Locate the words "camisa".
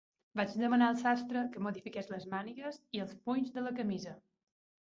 3.79-4.19